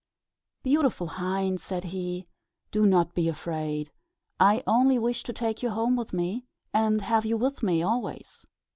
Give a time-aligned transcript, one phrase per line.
[0.63, 2.25] "Beautiful hind," said he,
[2.71, 3.91] "do not be afraid.
[4.39, 6.43] I only wish to take you home with me,
[6.73, 8.47] and have you with me always."